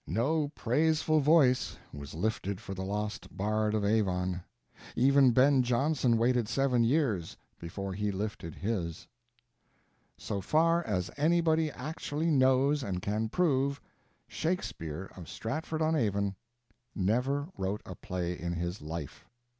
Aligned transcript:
No 0.07 0.47
praiseful 0.55 1.19
voice 1.19 1.77
was 1.93 2.15
lifted 2.15 2.59
for 2.59 2.73
the 2.73 2.83
lost 2.83 3.37
Bard 3.37 3.75
of 3.75 3.85
Avon; 3.85 4.41
even 4.95 5.29
Ben 5.29 5.61
Jonson 5.61 6.17
waited 6.17 6.49
seven 6.49 6.83
years 6.83 7.37
before 7.59 7.93
he 7.93 8.11
lifted 8.11 8.55
his. 8.55 9.05
So 10.17 10.41
far 10.41 10.83
as 10.87 11.11
anybody 11.17 11.69
actually 11.69 12.31
knows 12.31 12.81
and 12.81 12.99
can 12.99 13.29
prove, 13.29 13.79
Shakespeare 14.27 15.11
of 15.15 15.29
Stratford 15.29 15.83
on 15.83 15.95
Avon 15.95 16.35
never 16.95 17.49
wrote 17.55 17.83
a 17.85 17.93
play 17.93 18.33
in 18.33 18.53
his 18.53 18.81
life. 18.81 19.27